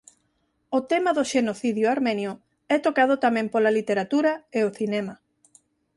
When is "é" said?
2.75-2.77